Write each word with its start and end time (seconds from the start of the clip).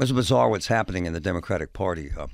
It's 0.00 0.12
bizarre 0.12 0.48
what's 0.48 0.68
happening 0.68 1.04
in 1.04 1.12
the 1.12 1.20
Democratic 1.20 1.74
Party. 1.74 2.10
Uh, 2.16 2.28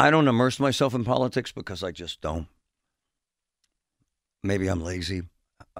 I 0.00 0.10
don't 0.10 0.26
immerse 0.26 0.58
myself 0.58 0.94
in 0.94 1.04
politics 1.04 1.52
because 1.52 1.84
I 1.84 1.92
just 1.92 2.20
don't. 2.20 2.48
Maybe 4.42 4.66
I'm 4.66 4.82
lazy. 4.82 5.22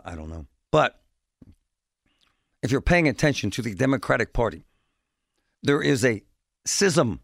I 0.04 0.14
don't 0.14 0.30
know. 0.30 0.46
But 0.70 1.00
if 2.62 2.70
you're 2.70 2.80
paying 2.80 3.08
attention 3.08 3.50
to 3.50 3.62
the 3.62 3.74
Democratic 3.74 4.32
Party, 4.32 4.62
there 5.60 5.82
is 5.82 6.04
a 6.04 6.22
schism, 6.64 7.18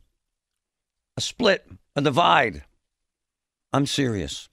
a 1.17 1.21
split, 1.21 1.69
a 1.95 2.01
divide. 2.01 2.65
I'm 3.73 3.87
serious. 3.87 4.49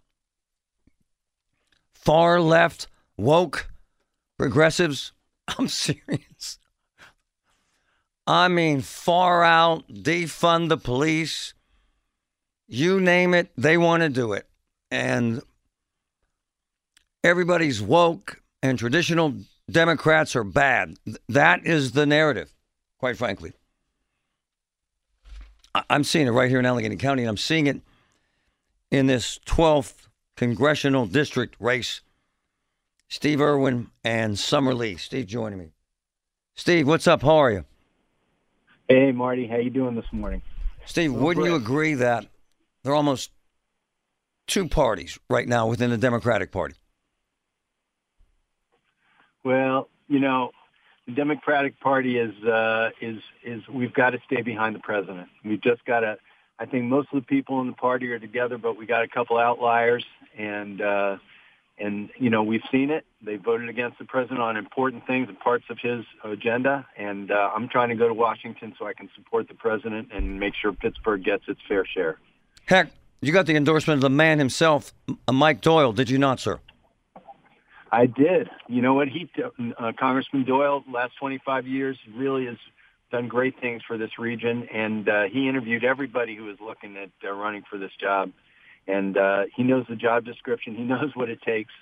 Far 1.96 2.40
left, 2.40 2.88
woke, 3.18 3.72
progressives. 4.38 5.14
I'm 5.58 5.68
serious. 5.68 6.60
I 8.26 8.48
mean, 8.48 8.82
far 8.82 9.44
out, 9.44 9.88
defund 9.90 10.70
the 10.70 10.78
police. 10.78 11.54
You 12.68 13.00
name 13.00 13.34
it, 13.34 13.52
they 13.58 13.78
want 13.78 14.04
to 14.04 14.10
do 14.10 14.34
it. 14.34 14.48
And 14.90 15.42
everybody's 17.24 17.82
woke, 17.82 18.42
and 18.62 18.80
traditional 18.80 19.34
Democrats 19.70 20.36
are 20.36 20.44
bad. 20.44 20.96
That 21.28 21.66
is 21.66 21.92
the 21.92 22.06
narrative, 22.06 22.54
quite 22.98 23.18
frankly. 23.18 23.54
I'm 25.90 26.04
seeing 26.04 26.28
it 26.28 26.32
right 26.32 26.50
here 26.50 26.60
in 26.60 26.66
Allegheny 26.66 26.96
County, 26.96 27.24
and 27.24 27.30
I'm 27.30 27.38
seeing 27.38 27.68
it 27.68 27.82
in 28.92 29.08
this 29.08 29.40
12th 29.46 30.08
congressional 30.38 31.08
district 31.08 31.56
race. 31.60 32.02
Steve 33.10 33.42
Irwin 33.42 33.90
and 34.04 34.38
Summer 34.38 34.74
Lee. 34.74 34.96
Steve 34.96 35.28
joining 35.28 35.60
me. 35.60 35.72
Steve, 36.56 36.88
what's 36.88 37.08
up? 37.08 37.24
How 37.24 37.38
are 37.38 37.52
you? 37.52 37.66
Hey, 38.88 39.12
Marty, 39.12 39.48
how 39.48 39.58
you 39.58 39.70
doing 39.70 39.96
this 39.96 40.06
morning? 40.12 40.42
Steve, 40.86 41.14
wouldn't 41.14 41.46
you 41.46 41.56
agree 41.56 41.94
that 41.94 42.26
there 42.84 42.92
are 42.92 42.96
almost 42.96 43.32
two 44.48 44.68
parties 44.68 45.18
right 45.30 45.48
now 45.48 45.68
within 45.68 45.90
the 45.90 45.98
Democratic 45.98 46.52
Party? 46.52 46.76
Well, 49.46 49.90
you 50.08 50.20
know, 50.20 50.52
the 51.08 51.14
Democratic 51.14 51.80
Party 51.80 52.18
is 52.18 52.34
uh, 52.44 52.90
is 53.02 53.18
is 53.44 53.62
we've 53.68 53.94
got 53.94 54.12
to 54.12 54.20
stay 54.26 54.42
behind 54.42 54.76
the 54.76 54.80
president. 54.80 55.30
We've 55.44 55.62
just 55.62 55.84
got 55.86 56.02
to. 56.02 56.18
I 56.60 56.66
think 56.66 56.86
most 56.86 57.08
of 57.12 57.22
the 57.22 57.26
people 57.26 57.62
in 57.62 57.68
the 57.68 57.74
party 57.74 58.08
are 58.12 58.20
together, 58.20 58.58
but 58.58 58.78
we 58.78 58.86
got 58.86 59.04
a 59.04 59.08
couple 59.08 59.38
outliers, 59.38 60.06
and 60.38 60.82
uh, 60.82 61.18
and 61.78 62.10
you 62.18 62.30
know 62.30 62.44
we've 62.44 62.64
seen 62.72 62.90
it. 62.90 63.06
They 63.22 63.36
voted 63.36 63.70
against 63.70 64.00
the 64.00 64.06
president 64.06 64.40
on 64.40 64.58
important 64.58 65.06
things 65.08 65.28
and 65.30 65.40
parts 65.40 65.66
of 65.70 65.78
his 65.82 66.06
agenda, 66.24 66.86
and 66.98 67.32
uh, 67.32 67.52
I'm 67.56 67.70
trying 67.70 67.90
to 67.90 67.96
go 67.96 68.08
to 68.08 68.14
Washington 68.14 68.74
so 68.78 68.86
I 68.86 68.94
can 68.94 69.10
support 69.16 69.48
the 69.48 69.56
president 69.56 70.10
and 70.14 70.40
make 70.40 70.54
sure 70.60 70.74
Pittsburgh 70.74 71.24
gets 71.24 71.44
its 71.48 71.60
fair 71.68 71.86
share. 71.86 72.20
Heck, 72.66 72.90
you 73.22 73.32
got 73.32 73.46
the 73.46 73.56
endorsement 73.56 73.98
of 73.98 74.02
the 74.02 74.10
man 74.10 74.40
himself, 74.40 74.94
Mike 75.32 75.62
Doyle, 75.62 75.94
did 75.94 76.10
you 76.10 76.18
not, 76.18 76.40
sir? 76.40 76.60
I 77.92 78.08
did. 78.08 78.50
You 78.68 78.82
know 78.82 78.96
what? 78.96 79.08
He, 79.08 79.30
uh, 79.78 79.92
Congressman 80.00 80.46
Doyle, 80.46 80.84
last 80.92 81.14
25 81.20 81.68
years, 81.68 81.98
really 82.16 82.48
has 82.48 82.58
done 83.12 83.28
great 83.28 83.60
things 83.62 83.84
for 83.88 83.98
this 83.98 84.18
region, 84.18 84.68
and 84.74 85.08
uh, 85.08 85.24
he 85.32 85.48
interviewed 85.48 85.84
everybody 85.84 86.36
who 86.36 86.46
was 86.46 86.58
looking 86.60 86.98
at 86.98 87.12
uh, 87.24 87.32
running 87.32 87.62
for 87.70 87.78
this 87.78 87.92
job, 88.02 88.32
and 88.88 89.18
uh, 89.18 89.44
he 89.56 89.64
knows 89.64 89.86
the 89.88 89.96
job 89.96 90.26
description. 90.26 90.76
He 90.76 90.84
knows 90.94 91.12
what 91.16 91.30
it 91.30 91.42
takes, 91.42 91.74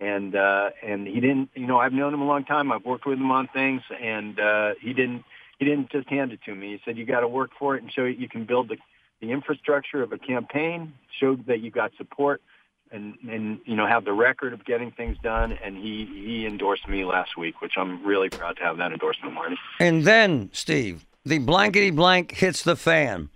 and 0.00 0.34
uh, 0.34 0.70
and 0.82 1.06
he 1.06 1.20
didn't. 1.20 1.50
You 1.54 1.66
know, 1.66 1.78
I've 1.78 1.92
known 1.92 2.14
him 2.14 2.20
a 2.20 2.26
long 2.26 2.44
time. 2.44 2.72
I've 2.72 2.84
worked 2.84 3.06
with 3.06 3.18
him 3.18 3.30
on 3.30 3.48
things, 3.48 3.82
and 4.00 4.38
uh, 4.38 4.74
he 4.80 4.92
didn't. 4.92 5.24
He 5.58 5.64
didn't 5.64 5.90
just 5.90 6.08
hand 6.08 6.32
it 6.32 6.40
to 6.46 6.54
me. 6.54 6.72
He 6.72 6.80
said, 6.84 6.96
"You 6.96 7.04
got 7.04 7.20
to 7.20 7.28
work 7.28 7.50
for 7.58 7.76
it 7.76 7.82
and 7.82 7.92
show 7.92 8.04
you 8.04 8.28
can 8.28 8.44
build 8.44 8.68
the 8.68 8.76
the 9.20 9.32
infrastructure 9.32 10.02
of 10.02 10.12
a 10.12 10.18
campaign, 10.18 10.94
show 11.18 11.36
that 11.46 11.60
you 11.60 11.70
got 11.70 11.92
support." 11.96 12.40
and 12.90 13.18
and 13.28 13.60
you 13.66 13.76
know 13.76 13.86
have 13.86 14.06
the 14.06 14.12
record 14.14 14.54
of 14.54 14.64
getting 14.64 14.90
things 14.90 15.18
done 15.22 15.52
and 15.62 15.76
he 15.76 16.06
he 16.06 16.46
endorsed 16.46 16.88
me 16.88 17.04
last 17.04 17.36
week 17.36 17.60
which 17.60 17.72
i'm 17.76 18.02
really 18.02 18.30
proud 18.30 18.56
to 18.56 18.62
have 18.62 18.78
that 18.78 18.92
endorsement 18.92 19.34
marty 19.34 19.56
And 19.78 20.06
then, 20.06 20.48
Steve, 20.54 21.04
the 21.24 21.38
blankety 21.38 21.90
blank 21.90 22.32
hits 22.32 22.62
the 22.62 22.76
fan. 22.76 23.28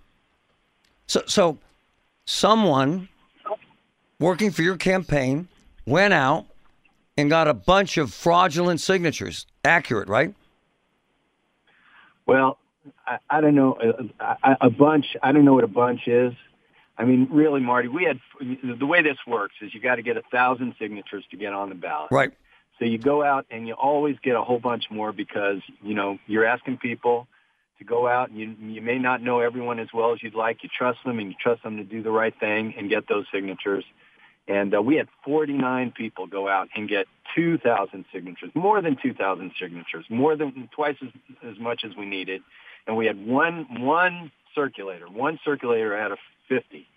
So, 1.07 1.21
so 1.27 1.59
someone 2.25 3.09
working 4.19 4.51
for 4.51 4.61
your 4.61 4.77
campaign 4.77 5.47
went 5.85 6.13
out 6.13 6.45
and 7.17 7.29
got 7.29 7.47
a 7.47 7.53
bunch 7.53 7.97
of 7.97 8.13
fraudulent 8.13 8.81
signatures. 8.81 9.45
Accurate, 9.63 10.09
right? 10.09 10.33
well 12.25 12.57
i, 13.05 13.17
I 13.29 13.41
don't 13.41 13.55
know 13.55 13.73
uh, 13.73 14.03
a, 14.19 14.49
a, 14.49 14.57
a 14.61 14.69
bunch 14.69 15.05
i 15.21 15.31
don't 15.31 15.45
know 15.45 15.53
what 15.53 15.63
a 15.63 15.67
bunch 15.67 16.07
is 16.07 16.33
i 16.97 17.03
mean 17.03 17.27
really 17.31 17.59
marty 17.59 17.87
we 17.87 18.05
had 18.05 18.19
the 18.79 18.85
way 18.85 19.01
this 19.01 19.17
works 19.27 19.55
is 19.61 19.73
you 19.73 19.81
got 19.81 19.95
to 19.95 20.01
get 20.01 20.17
a 20.17 20.21
thousand 20.31 20.75
signatures 20.79 21.25
to 21.31 21.37
get 21.37 21.53
on 21.53 21.69
the 21.69 21.75
ballot 21.75 22.11
Right. 22.11 22.33
So 22.79 22.85
you 22.85 22.97
go 22.97 23.23
out 23.23 23.45
and 23.51 23.67
you 23.67 23.75
always 23.75 24.17
get 24.23 24.35
a 24.35 24.41
whole 24.41 24.59
bunch 24.59 24.85
more 24.89 25.13
because, 25.13 25.57
you 25.81 25.93
know, 25.93 26.17
you're 26.25 26.45
asking 26.45 26.77
people 26.79 27.27
to 27.83 27.89
go 27.89 28.07
out 28.07 28.29
and 28.29 28.39
you, 28.39 28.55
you 28.59 28.81
may 28.81 28.99
not 28.99 29.21
know 29.21 29.39
everyone 29.39 29.79
as 29.79 29.89
well 29.93 30.13
as 30.13 30.23
you'd 30.23 30.35
like. 30.35 30.63
You 30.63 30.69
trust 30.75 30.99
them 31.05 31.19
and 31.19 31.29
you 31.29 31.35
trust 31.39 31.63
them 31.63 31.77
to 31.77 31.83
do 31.83 32.01
the 32.01 32.11
right 32.11 32.33
thing 32.39 32.73
and 32.77 32.89
get 32.89 33.07
those 33.07 33.25
signatures. 33.33 33.83
And 34.47 34.75
uh, 34.75 34.81
we 34.81 34.95
had 34.95 35.07
49 35.23 35.93
people 35.95 36.27
go 36.27 36.47
out 36.47 36.69
and 36.75 36.89
get 36.89 37.07
2,000 37.35 38.05
signatures, 38.13 38.51
more 38.53 38.81
than 38.81 38.97
2,000 39.01 39.51
signatures, 39.59 40.05
more 40.09 40.35
than 40.35 40.69
twice 40.75 40.97
as, 41.01 41.09
as 41.51 41.59
much 41.59 41.83
as 41.85 41.95
we 41.95 42.05
needed. 42.05 42.41
And 42.85 42.97
we 42.97 43.05
had 43.05 43.25
one, 43.25 43.81
one 43.83 44.31
circulator, 44.53 45.07
one 45.07 45.39
circulator 45.45 45.97
out 45.97 46.11
of 46.11 46.17
50 46.49 46.87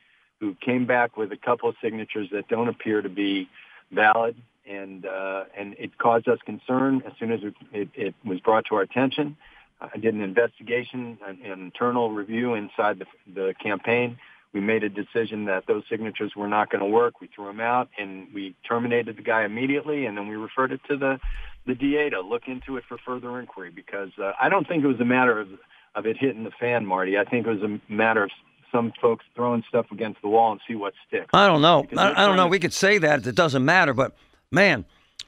who 0.41 0.55
came 0.55 0.87
back 0.87 1.17
with 1.17 1.33
a 1.33 1.37
couple 1.37 1.69
of 1.69 1.77
signatures 1.83 2.29
that 2.33 2.49
don't 2.49 2.69
appear 2.69 3.01
to 3.01 3.09
be 3.09 3.49
valid 3.93 4.37
and 4.69 5.07
uh, 5.07 5.45
and 5.57 5.77
it 5.79 5.97
caused 5.97 6.29
us 6.29 6.39
concern 6.45 7.03
as 7.07 7.13
soon 7.19 7.31
as 7.31 7.41
it, 7.43 7.55
it, 7.73 7.89
it 7.95 8.15
was 8.25 8.41
brought 8.41 8.65
to 8.67 8.75
our 8.75 8.83
attention. 8.83 9.37
I 9.81 9.97
did 9.99 10.15
an 10.15 10.21
investigation, 10.23 11.19
an, 11.27 11.39
an 11.45 11.61
internal 11.61 12.11
review 12.11 12.55
inside 12.55 12.99
the, 12.99 13.07
the 13.35 13.55
campaign. 13.63 14.19
We 14.53 14.61
made 14.61 14.85
a 14.85 14.89
decision 14.89 15.45
that 15.47 15.67
those 15.67 15.83
signatures 15.91 16.33
were 16.35 16.49
not 16.49 16.71
going 16.71 16.81
to 16.81 16.87
work. 16.89 17.21
We 17.21 17.27
threw 17.35 17.47
them 17.47 17.61
out, 17.61 17.89
and 17.99 18.29
we 18.33 18.55
terminated 18.67 19.19
the 19.19 19.23
guy 19.23 19.45
immediately. 19.45 20.07
And 20.07 20.17
then 20.17 20.29
we 20.29 20.37
referred 20.37 20.73
it 20.73 20.81
to 20.89 20.97
the 20.97 21.21
the 21.67 21.75
DA 21.75 22.11
to 22.11 22.21
look 22.21 22.43
into 22.47 22.77
it 22.77 22.85
for 22.89 22.97
further 23.05 23.41
inquiry 23.41 23.71
because 23.75 24.11
uh, 24.23 24.33
I 24.41 24.49
don't 24.49 24.67
think 24.69 24.85
it 24.85 24.87
was 24.87 25.01
a 25.01 25.05
matter 25.05 25.39
of 25.41 25.49
of 25.95 26.07
it 26.07 26.17
hitting 26.17 26.45
the 26.45 26.53
fan, 26.53 26.87
Marty. 26.87 27.19
I 27.19 27.25
think 27.25 27.47
it 27.47 27.51
was 27.51 27.63
a 27.63 27.81
matter 27.93 28.23
of 28.23 28.31
some 28.73 28.93
folks 29.01 29.25
throwing 29.35 29.63
stuff 29.69 29.87
against 29.91 30.23
the 30.23 30.29
wall 30.29 30.53
and 30.53 30.61
see 30.67 30.75
what 30.75 30.95
sticks. 31.07 31.27
I 31.35 31.47
don't 31.47 31.61
know. 31.63 31.83
Because 31.83 31.99
I, 31.99 32.23
I 32.23 32.27
don't 32.27 32.37
know. 32.37 32.45
to- 32.45 32.51
We 32.51 32.59
could 32.59 32.73
say 32.73 32.99
that 32.99 33.27
it 33.27 33.35
doesn't 33.35 33.65
matter, 33.65 33.93
but 33.93 34.15
man, 34.51 34.85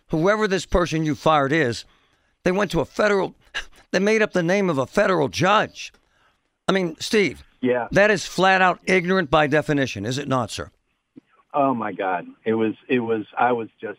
whoever 0.08 0.46
this 0.48 0.64
person 0.64 1.04
you 1.04 1.14
fired 1.14 1.52
is, 1.52 1.84
they 2.44 2.52
went 2.52 2.70
to 2.70 2.80
a 2.80 2.84
federal. 2.84 3.34
They 3.90 3.98
made 3.98 4.22
up 4.22 4.32
the 4.32 4.42
name 4.42 4.68
of 4.70 4.78
a 4.78 4.86
federal 4.86 5.28
judge. 5.28 5.92
I 6.66 6.72
mean, 6.72 6.96
Steve, 7.00 7.42
Yeah. 7.60 7.88
that 7.92 8.10
is 8.10 8.26
flat 8.26 8.60
out 8.60 8.80
ignorant 8.84 9.30
by 9.30 9.46
definition, 9.46 10.04
is 10.04 10.18
it 10.18 10.28
not, 10.28 10.50
sir? 10.50 10.70
Oh 11.54 11.72
my 11.72 11.92
God! 11.92 12.26
It 12.44 12.52
was. 12.54 12.74
It 12.88 12.98
was. 13.00 13.24
I 13.36 13.52
was 13.52 13.68
just. 13.80 13.98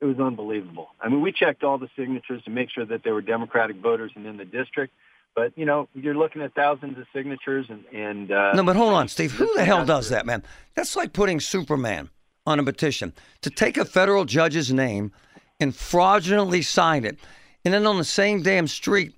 it 0.00 0.04
was 0.04 0.20
unbelievable. 0.20 0.88
I 1.00 1.08
mean, 1.08 1.20
we 1.20 1.32
checked 1.32 1.64
all 1.64 1.78
the 1.78 1.88
signatures 1.96 2.44
to 2.44 2.50
make 2.50 2.70
sure 2.70 2.84
that 2.86 3.02
they 3.02 3.10
were 3.10 3.20
Democratic 3.22 3.76
voters 3.78 4.12
and 4.14 4.24
in 4.24 4.36
the 4.36 4.44
district. 4.44 4.94
But 5.34 5.52
you 5.58 5.64
know, 5.66 5.88
you're 5.94 6.14
looking 6.14 6.42
at 6.42 6.54
thousands 6.54 6.96
of 6.96 7.06
signatures, 7.12 7.66
and 7.68 7.84
and 7.92 8.30
uh, 8.30 8.52
no, 8.54 8.62
but 8.62 8.76
hold 8.76 8.92
on, 8.94 9.08
Steve. 9.08 9.32
Who 9.32 9.52
the 9.56 9.64
hell 9.64 9.84
does 9.84 10.10
that, 10.10 10.26
man? 10.26 10.44
That's 10.76 10.94
like 10.94 11.12
putting 11.12 11.40
Superman 11.40 12.08
on 12.46 12.60
a 12.60 12.62
petition 12.62 13.12
to 13.42 13.50
take 13.50 13.76
a 13.76 13.84
federal 13.84 14.24
judge's 14.24 14.72
name 14.72 15.10
and 15.58 15.74
fraudulently 15.74 16.62
sign 16.62 17.04
it, 17.04 17.18
and 17.64 17.74
then 17.74 17.84
on 17.84 17.98
the 17.98 18.04
same 18.04 18.42
damn 18.42 18.68
street, 18.68 19.12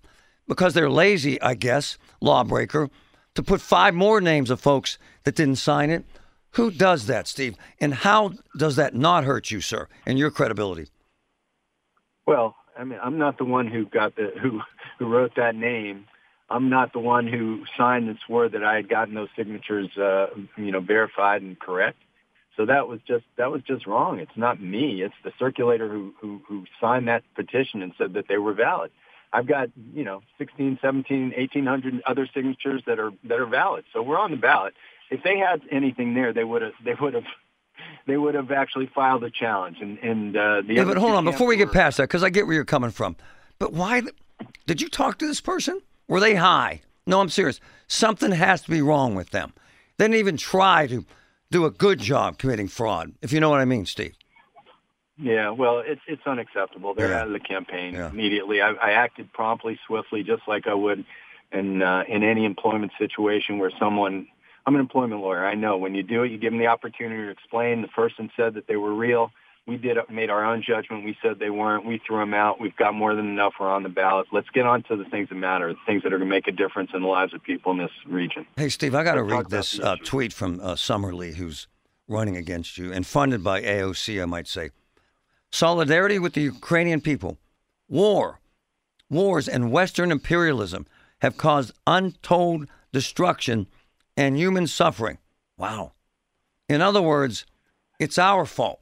because 0.48 0.74
they're 0.74 0.90
lazy, 0.90 1.40
I 1.40 1.54
guess, 1.54 1.98
lawbreaker, 2.20 2.90
to 3.34 3.42
put 3.42 3.60
five 3.60 3.94
more 3.94 4.20
names 4.20 4.50
of 4.50 4.60
folks 4.60 4.98
that 5.24 5.36
didn't 5.36 5.56
sign 5.56 5.90
it. 5.90 6.04
Who 6.52 6.70
does 6.70 7.06
that, 7.06 7.28
Steve? 7.28 7.56
And 7.80 7.94
how 7.94 8.32
does 8.56 8.76
that 8.76 8.94
not 8.94 9.24
hurt 9.24 9.50
you, 9.50 9.60
sir, 9.60 9.86
and 10.06 10.18
your 10.18 10.30
credibility? 10.30 10.88
Well, 12.26 12.56
I 12.76 12.84
mean, 12.84 12.98
I'm 13.02 13.18
not 13.18 13.38
the 13.38 13.44
one 13.44 13.66
who 13.66 13.84
got 13.84 14.16
the 14.16 14.32
who 14.40 14.60
who 14.98 15.06
wrote 15.06 15.32
that 15.36 15.54
name. 15.54 16.06
I'm 16.50 16.70
not 16.70 16.92
the 16.92 16.98
one 16.98 17.26
who 17.26 17.64
signed 17.76 18.08
and 18.08 18.18
swore 18.26 18.48
that 18.48 18.64
I 18.64 18.76
had 18.76 18.88
gotten 18.88 19.14
those 19.14 19.28
signatures, 19.36 19.90
uh, 19.98 20.28
you 20.56 20.72
know, 20.72 20.80
verified 20.80 21.42
and 21.42 21.58
correct. 21.58 21.98
So 22.56 22.66
that 22.66 22.88
was 22.88 23.00
just 23.06 23.24
that 23.36 23.52
was 23.52 23.62
just 23.62 23.86
wrong. 23.86 24.18
It's 24.18 24.36
not 24.36 24.60
me. 24.60 25.02
It's 25.02 25.14
the 25.24 25.32
circulator 25.38 25.88
who 25.88 26.14
who, 26.20 26.40
who 26.48 26.64
signed 26.80 27.08
that 27.08 27.22
petition 27.34 27.82
and 27.82 27.92
said 27.98 28.14
that 28.14 28.26
they 28.28 28.38
were 28.38 28.54
valid. 28.54 28.90
I've 29.32 29.46
got 29.46 29.70
you 29.94 30.04
know 30.04 30.22
16, 30.38 30.78
17, 30.80 31.32
1800 31.36 32.02
other 32.06 32.28
signatures 32.32 32.82
that 32.86 32.98
are 32.98 33.10
that 33.24 33.38
are 33.38 33.46
valid. 33.46 33.84
So 33.92 34.02
we're 34.02 34.18
on 34.18 34.30
the 34.30 34.36
ballot. 34.36 34.74
If 35.10 35.22
they 35.22 35.38
had 35.38 35.62
anything 35.70 36.14
there, 36.14 36.32
they 36.32 36.44
would 36.44 36.62
have 36.62 36.72
they 36.84 36.94
would 36.94 37.14
have 37.14 37.24
they 38.06 38.16
would 38.16 38.34
have 38.34 38.50
actually 38.50 38.90
filed 38.94 39.24
a 39.24 39.30
challenge. 39.30 39.78
And 39.80 39.98
and 39.98 40.36
uh, 40.36 40.62
the 40.66 40.74
yeah, 40.74 40.84
but 40.84 40.96
hold 40.96 41.12
on 41.12 41.24
before 41.24 41.46
we 41.46 41.56
get 41.56 41.72
past 41.72 41.98
that 41.98 42.04
because 42.04 42.22
I 42.22 42.30
get 42.30 42.46
where 42.46 42.54
you're 42.54 42.64
coming 42.64 42.90
from. 42.90 43.16
But 43.58 43.72
why 43.72 44.02
did 44.66 44.80
you 44.80 44.88
talk 44.88 45.18
to 45.18 45.26
this 45.26 45.40
person? 45.40 45.80
Were 46.06 46.20
they 46.20 46.34
high? 46.34 46.82
No, 47.06 47.20
I'm 47.20 47.28
serious. 47.28 47.60
Something 47.86 48.32
has 48.32 48.62
to 48.62 48.70
be 48.70 48.82
wrong 48.82 49.14
with 49.14 49.30
them. 49.30 49.52
They 49.96 50.04
didn't 50.04 50.18
even 50.18 50.36
try 50.36 50.86
to 50.86 51.04
do 51.50 51.64
a 51.64 51.70
good 51.70 51.98
job 51.98 52.38
committing 52.38 52.68
fraud, 52.68 53.14
if 53.22 53.32
you 53.32 53.40
know 53.40 53.50
what 53.50 53.60
I 53.60 53.64
mean, 53.64 53.86
Steve. 53.86 54.14
Yeah, 55.20 55.50
well, 55.50 55.80
it's 55.84 56.00
it's 56.06 56.26
unacceptable. 56.26 56.94
They're 56.94 57.10
yeah. 57.10 57.20
out 57.20 57.26
of 57.26 57.32
the 57.32 57.40
campaign 57.40 57.94
yeah. 57.94 58.08
immediately. 58.08 58.62
I, 58.62 58.70
I 58.72 58.90
acted 58.92 59.32
promptly, 59.32 59.78
swiftly, 59.86 60.22
just 60.22 60.42
like 60.46 60.66
I 60.66 60.74
would 60.74 61.04
in 61.52 61.82
uh, 61.82 62.04
in 62.08 62.22
any 62.22 62.44
employment 62.44 62.92
situation 62.98 63.58
where 63.58 63.72
someone. 63.78 64.28
I'm 64.66 64.74
an 64.74 64.82
employment 64.82 65.22
lawyer. 65.22 65.46
I 65.46 65.54
know 65.54 65.78
when 65.78 65.94
you 65.94 66.02
do 66.02 66.24
it, 66.24 66.30
you 66.30 66.36
give 66.36 66.52
them 66.52 66.58
the 66.58 66.66
opportunity 66.66 67.22
to 67.22 67.30
explain. 67.30 67.80
The 67.80 67.88
person 67.88 68.30
said 68.36 68.52
that 68.52 68.66
they 68.66 68.76
were 68.76 68.92
real 68.92 69.32
we 69.68 69.76
did 69.76 69.98
made 70.10 70.30
our 70.30 70.44
own 70.44 70.64
judgment. 70.66 71.04
We 71.04 71.16
said 71.22 71.38
they 71.38 71.50
weren't. 71.50 71.84
We 71.84 72.00
threw 72.04 72.18
them 72.18 72.32
out. 72.32 72.58
We've 72.58 72.74
got 72.74 72.94
more 72.94 73.14
than 73.14 73.28
enough. 73.28 73.52
We're 73.60 73.68
on 73.68 73.82
the 73.82 73.90
ballot. 73.90 74.26
Let's 74.32 74.48
get 74.48 74.64
on 74.64 74.82
to 74.84 74.96
the 74.96 75.04
things 75.04 75.28
that 75.28 75.34
matter, 75.34 75.68
the 75.68 75.78
things 75.86 76.02
that 76.02 76.12
are 76.12 76.18
going 76.18 76.28
to 76.28 76.34
make 76.34 76.48
a 76.48 76.52
difference 76.52 76.90
in 76.94 77.02
the 77.02 77.06
lives 77.06 77.34
of 77.34 77.42
people 77.42 77.72
in 77.72 77.78
this 77.78 77.90
region. 78.06 78.46
Hey, 78.56 78.70
Steve, 78.70 78.94
I 78.94 79.04
got 79.04 79.16
to 79.16 79.22
read 79.22 79.50
this 79.50 79.78
uh, 79.78 79.96
tweet 80.02 80.32
from 80.32 80.58
uh, 80.60 80.74
Summer 80.74 81.14
Lee, 81.14 81.34
who's 81.34 81.68
running 82.08 82.34
against 82.34 82.78
you 82.78 82.90
and 82.90 83.06
funded 83.06 83.44
by 83.44 83.60
AOC, 83.60 84.22
I 84.22 84.24
might 84.24 84.48
say. 84.48 84.70
Solidarity 85.50 86.18
with 86.18 86.34
the 86.34 86.42
Ukrainian 86.42 87.00
people. 87.00 87.38
War, 87.88 88.40
wars, 89.10 89.48
and 89.48 89.72
Western 89.72 90.12
imperialism 90.12 90.86
have 91.20 91.36
caused 91.36 91.72
untold 91.86 92.68
destruction 92.92 93.66
and 94.16 94.36
human 94.36 94.66
suffering. 94.66 95.18
Wow. 95.56 95.92
In 96.68 96.82
other 96.82 97.02
words, 97.02 97.46
it's 97.98 98.18
our 98.18 98.44
fault. 98.44 98.80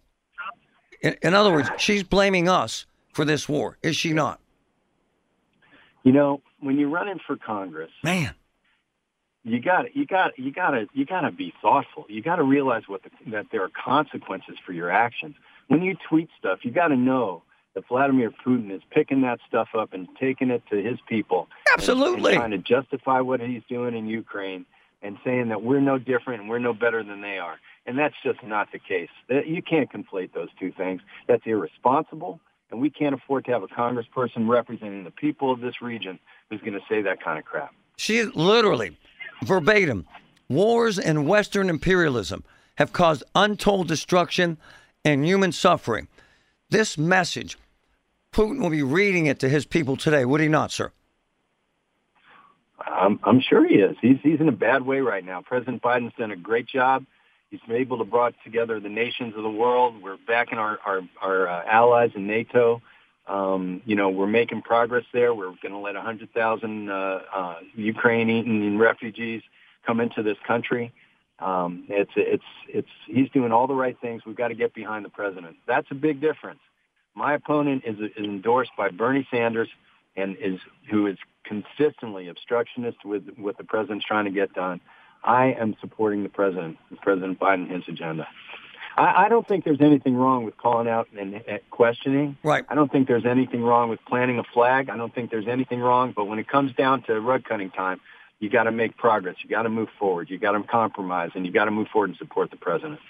In, 1.02 1.16
in 1.22 1.34
other 1.34 1.52
words, 1.52 1.70
she's 1.78 2.02
blaming 2.02 2.48
us 2.48 2.86
for 3.12 3.24
this 3.24 3.48
war, 3.48 3.78
is 3.82 3.96
she 3.96 4.12
not? 4.12 4.40
You 6.02 6.12
know, 6.12 6.40
when 6.60 6.78
you're 6.78 6.88
running 6.88 7.20
for 7.26 7.36
Congress, 7.36 7.90
man, 8.02 8.34
you 9.44 9.60
got 9.60 9.94
you 9.94 10.06
got 10.06 10.38
you 10.38 10.52
got 10.52 10.70
to 10.70 10.86
you 10.92 11.04
got 11.04 11.22
to 11.22 11.30
be 11.30 11.52
thoughtful. 11.62 12.06
You 12.08 12.22
got 12.22 12.36
to 12.36 12.42
realize 12.42 12.82
what 12.86 13.02
the, 13.02 13.10
that 13.30 13.46
there 13.52 13.62
are 13.62 13.70
consequences 13.70 14.56
for 14.64 14.72
your 14.72 14.90
actions. 14.90 15.36
When 15.68 15.82
you 15.82 15.96
tweet 16.08 16.28
stuff, 16.38 16.60
you 16.62 16.70
got 16.70 16.88
to 16.88 16.96
know 16.96 17.42
that 17.74 17.86
Vladimir 17.88 18.30
Putin 18.30 18.74
is 18.74 18.82
picking 18.90 19.22
that 19.22 19.38
stuff 19.46 19.68
up 19.76 19.92
and 19.92 20.08
taking 20.18 20.50
it 20.50 20.62
to 20.70 20.82
his 20.82 20.98
people. 21.08 21.48
Absolutely, 21.72 22.34
and, 22.34 22.52
and 22.52 22.64
trying 22.64 22.78
to 22.78 22.82
justify 22.82 23.20
what 23.20 23.40
he's 23.40 23.62
doing 23.68 23.96
in 23.96 24.06
Ukraine 24.06 24.64
and 25.02 25.18
saying 25.24 25.50
that 25.50 25.62
we're 25.62 25.80
no 25.80 25.98
different 25.98 26.40
and 26.40 26.50
we're 26.50 26.58
no 26.58 26.72
better 26.72 27.04
than 27.04 27.20
they 27.20 27.38
are. 27.38 27.58
And 27.84 27.98
that's 27.98 28.14
just 28.24 28.42
not 28.42 28.72
the 28.72 28.78
case. 28.78 29.10
You 29.28 29.62
can't 29.62 29.92
conflate 29.92 30.32
those 30.32 30.48
two 30.58 30.72
things. 30.72 31.02
That's 31.28 31.42
irresponsible, 31.44 32.40
and 32.70 32.80
we 32.80 32.90
can't 32.90 33.14
afford 33.14 33.44
to 33.44 33.52
have 33.52 33.62
a 33.62 33.68
congressperson 33.68 34.48
representing 34.48 35.04
the 35.04 35.10
people 35.10 35.52
of 35.52 35.60
this 35.60 35.82
region 35.82 36.18
who's 36.48 36.60
going 36.60 36.72
to 36.72 36.80
say 36.88 37.02
that 37.02 37.22
kind 37.22 37.38
of 37.38 37.44
crap. 37.44 37.74
She 37.96 38.24
literally, 38.24 38.96
verbatim, 39.44 40.06
wars 40.48 40.98
and 40.98 41.26
Western 41.28 41.68
imperialism 41.68 42.42
have 42.76 42.92
caused 42.92 43.22
untold 43.34 43.88
destruction 43.88 44.58
and 45.06 45.24
human 45.24 45.52
suffering. 45.52 46.08
This 46.68 46.98
message, 46.98 47.56
Putin 48.32 48.60
will 48.60 48.70
be 48.70 48.82
reading 48.82 49.26
it 49.26 49.38
to 49.40 49.48
his 49.48 49.64
people 49.64 49.96
today, 49.96 50.24
would 50.24 50.40
he 50.40 50.48
not, 50.48 50.70
sir? 50.70 50.92
I'm, 52.78 53.18
I'm 53.24 53.40
sure 53.40 53.66
he 53.66 53.76
is. 53.76 53.96
He's, 54.02 54.18
he's 54.22 54.40
in 54.40 54.48
a 54.48 54.52
bad 54.52 54.84
way 54.84 55.00
right 55.00 55.24
now. 55.24 55.40
President 55.42 55.82
Biden's 55.82 56.14
done 56.18 56.30
a 56.30 56.36
great 56.36 56.66
job 56.66 57.06
He's 57.50 57.60
been 57.60 57.76
able 57.76 57.98
to 57.98 58.04
brought 58.04 58.34
together 58.44 58.80
the 58.80 58.88
nations 58.88 59.34
of 59.36 59.42
the 59.42 59.50
world. 59.50 60.02
We're 60.02 60.18
backing 60.26 60.58
our 60.58 60.78
our, 60.84 61.02
our 61.22 61.48
uh, 61.48 61.64
allies 61.64 62.10
in 62.14 62.26
NATO. 62.26 62.82
Um, 63.28 63.82
you 63.84 63.96
know, 63.96 64.08
we're 64.08 64.26
making 64.26 64.62
progress 64.62 65.04
there. 65.12 65.34
We're 65.34 65.54
going 65.62 65.72
to 65.72 65.78
let 65.78 65.94
100,000 65.94 66.88
uh, 66.88 66.92
uh, 67.34 67.54
Ukrainian 67.74 68.78
refugees 68.78 69.42
come 69.84 70.00
into 70.00 70.22
this 70.22 70.36
country. 70.46 70.92
Um, 71.38 71.84
it's 71.88 72.12
it's 72.16 72.44
it's 72.68 72.88
he's 73.06 73.28
doing 73.30 73.52
all 73.52 73.66
the 73.66 73.74
right 73.74 73.96
things. 74.00 74.22
We've 74.24 74.36
got 74.36 74.48
to 74.48 74.54
get 74.54 74.74
behind 74.74 75.04
the 75.04 75.10
president. 75.10 75.56
That's 75.66 75.86
a 75.90 75.94
big 75.94 76.20
difference. 76.20 76.60
My 77.14 77.34
opponent 77.34 77.84
is, 77.86 77.96
is 77.98 78.24
endorsed 78.24 78.72
by 78.76 78.90
Bernie 78.90 79.26
Sanders 79.30 79.68
and 80.16 80.36
is 80.40 80.60
who 80.90 81.06
is 81.06 81.18
consistently 81.44 82.28
obstructionist 82.28 83.04
with 83.04 83.24
what 83.36 83.58
the 83.58 83.64
president's 83.64 84.04
trying 84.04 84.24
to 84.24 84.30
get 84.30 84.52
done. 84.54 84.80
I 85.22 85.52
am 85.58 85.76
supporting 85.80 86.22
the 86.22 86.28
president, 86.28 86.78
President 87.02 87.38
Biden, 87.38 87.70
his 87.70 87.82
agenda. 87.88 88.28
I, 88.96 89.26
I 89.26 89.28
don't 89.28 89.46
think 89.46 89.64
there's 89.64 89.80
anything 89.80 90.14
wrong 90.14 90.44
with 90.44 90.56
calling 90.56 90.88
out 90.88 91.08
and, 91.18 91.34
and 91.34 91.60
questioning. 91.70 92.36
Right. 92.42 92.64
I 92.68 92.74
don't 92.74 92.90
think 92.90 93.08
there's 93.08 93.26
anything 93.26 93.62
wrong 93.62 93.88
with 93.88 94.00
planting 94.06 94.38
a 94.38 94.44
flag. 94.44 94.88
I 94.88 94.96
don't 94.96 95.14
think 95.14 95.30
there's 95.30 95.48
anything 95.48 95.80
wrong. 95.80 96.12
But 96.14 96.26
when 96.26 96.38
it 96.38 96.48
comes 96.48 96.72
down 96.74 97.02
to 97.04 97.20
rug 97.20 97.44
cutting 97.44 97.70
time, 97.70 98.00
you 98.40 98.50
got 98.50 98.64
to 98.64 98.72
make 98.72 98.96
progress. 98.96 99.36
You 99.42 99.50
got 99.50 99.62
to 99.62 99.68
move 99.68 99.88
forward. 99.98 100.30
You 100.30 100.38
got 100.38 100.52
to 100.52 100.62
compromise, 100.62 101.30
and 101.34 101.46
you 101.46 101.52
got 101.52 101.64
to 101.66 101.70
move 101.70 101.88
forward 101.92 102.10
and 102.10 102.18
support 102.18 102.50
the 102.50 102.56
president. 102.56 103.00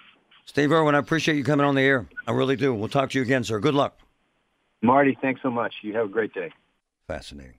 Steve 0.45 0.71
Irwin, 0.71 0.95
I 0.95 0.99
appreciate 0.99 1.37
you 1.37 1.45
coming 1.45 1.67
on 1.67 1.75
the 1.75 1.83
air. 1.83 2.07
I 2.27 2.33
really 2.33 2.57
do. 2.57 2.73
We'll 2.73 2.89
talk 2.89 3.11
to 3.11 3.19
you 3.19 3.23
again, 3.23 3.43
sir. 3.43 3.59
Good 3.59 3.75
luck. 3.75 3.99
Marty, 4.83 5.19
thanks 5.21 5.43
so 5.43 5.50
much. 5.50 5.75
You 5.83 5.95
have 5.95 6.07
a 6.07 6.09
great 6.09 6.33
day. 6.33 6.53
Fascinating. 7.09 7.59